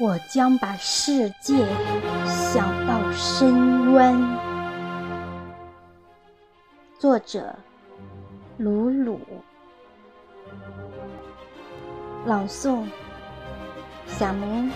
[0.00, 1.66] 我将把世界
[2.24, 4.16] 想到深渊。
[7.00, 7.52] 作者：
[8.58, 9.20] 鲁鲁。
[12.24, 12.84] 朗诵：
[14.06, 14.70] 小明。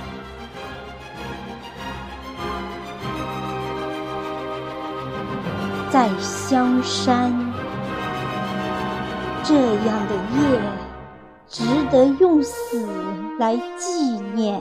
[5.93, 7.31] 在香山，
[9.45, 10.61] 这样的夜，
[11.47, 12.85] 值得用死
[13.39, 14.61] 来纪念。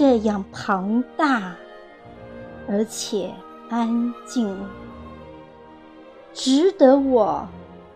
[0.00, 1.54] 这样庞大，
[2.66, 3.34] 而且
[3.68, 4.56] 安静，
[6.32, 7.46] 值得我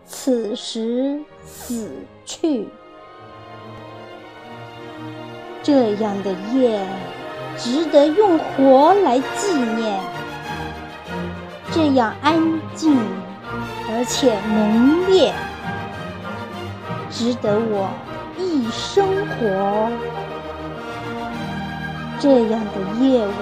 [0.05, 1.89] 此时死
[2.23, 2.67] 去。
[5.63, 6.79] 这样的夜，
[7.57, 9.99] 值得用活来纪念。
[11.71, 12.39] 这样安
[12.75, 12.99] 静，
[13.89, 15.33] 而且浓烈，
[17.09, 17.89] 值得我
[18.37, 20.24] 一生活。
[22.25, 23.35] 这样的夜晚，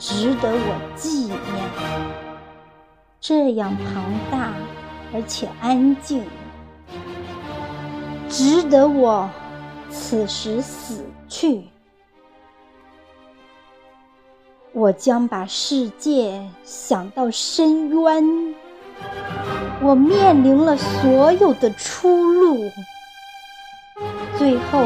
[0.00, 1.38] 值得我纪念。
[3.20, 4.52] 这样庞大
[5.14, 6.24] 而且安静，
[8.28, 9.30] 值得我
[9.90, 11.62] 此时死去。
[14.72, 18.56] 我将把世界想到深渊，
[19.80, 22.58] 我面临了所有的出路，
[24.36, 24.80] 最后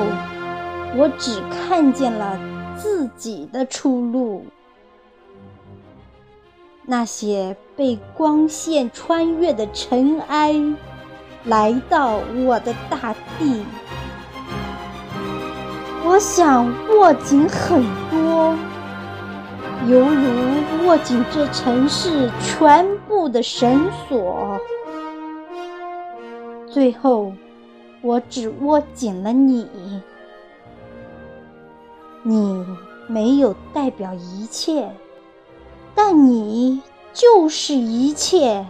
[0.94, 2.38] 我只看见了。
[2.82, 4.44] 自己的出路，
[6.84, 10.52] 那些被光线穿越的尘埃，
[11.44, 13.62] 来到我的大地。
[16.04, 16.66] 我想
[16.96, 18.56] 握紧很多，
[19.88, 24.60] 犹如握紧这城市全部的绳索。
[26.66, 27.32] 最后，
[28.00, 29.68] 我只握紧了你。
[32.22, 32.64] 你
[33.08, 34.88] 没有代表一切，
[35.94, 36.80] 但你
[37.12, 38.64] 就是一切。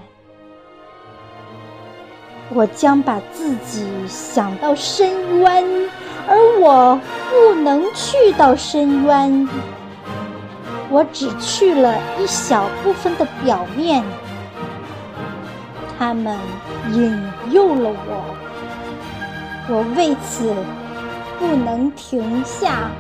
[2.55, 5.91] 我将把自己想到深渊，
[6.27, 6.99] 而我
[7.31, 9.49] 不能去到深渊。
[10.91, 14.03] 我只去了一小部分的表面，
[15.99, 16.39] 他们
[16.93, 18.34] 引诱了我，
[19.69, 20.55] 我为此
[21.39, 22.91] 不能停下。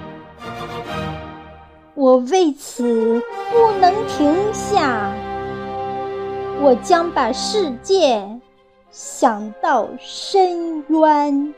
[1.94, 3.22] 我为此
[3.52, 5.12] 不能停下，
[6.62, 8.40] 我将把世界
[8.90, 11.54] 想到深渊。